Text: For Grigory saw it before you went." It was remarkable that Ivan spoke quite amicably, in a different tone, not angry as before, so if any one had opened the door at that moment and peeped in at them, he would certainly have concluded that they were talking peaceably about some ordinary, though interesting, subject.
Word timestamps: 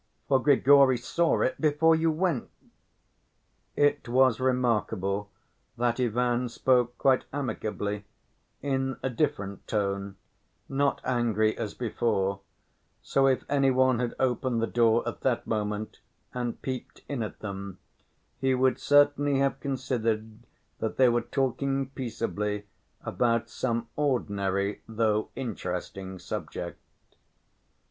For 0.27 0.41
Grigory 0.41 0.97
saw 0.97 1.41
it 1.41 1.61
before 1.61 1.95
you 1.95 2.09
went." 2.09 2.49
It 3.75 4.09
was 4.09 4.39
remarkable 4.39 5.29
that 5.77 5.99
Ivan 5.99 6.49
spoke 6.49 6.97
quite 6.97 7.25
amicably, 7.31 8.05
in 8.63 8.97
a 9.03 9.11
different 9.11 9.67
tone, 9.67 10.15
not 10.67 11.01
angry 11.03 11.55
as 11.55 11.75
before, 11.75 12.39
so 13.03 13.27
if 13.27 13.43
any 13.47 13.69
one 13.69 13.99
had 13.99 14.15
opened 14.19 14.59
the 14.59 14.65
door 14.65 15.07
at 15.07 15.21
that 15.21 15.45
moment 15.45 15.99
and 16.33 16.59
peeped 16.63 17.03
in 17.07 17.21
at 17.21 17.37
them, 17.41 17.77
he 18.39 18.55
would 18.55 18.79
certainly 18.79 19.37
have 19.37 19.59
concluded 19.59 20.39
that 20.79 20.97
they 20.97 21.09
were 21.09 21.21
talking 21.21 21.91
peaceably 21.91 22.65
about 23.03 23.51
some 23.51 23.87
ordinary, 23.95 24.81
though 24.87 25.29
interesting, 25.35 26.17
subject. 26.17 26.79